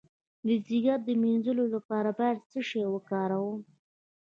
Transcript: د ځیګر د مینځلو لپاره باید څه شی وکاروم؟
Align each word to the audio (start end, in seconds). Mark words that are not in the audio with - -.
د 0.47 0.49
ځیګر 0.67 0.97
د 1.07 1.09
مینځلو 1.21 1.65
لپاره 1.75 2.09
باید 2.19 2.47
څه 2.51 2.59
شی 2.69 2.81
وکاروم؟ 2.93 3.57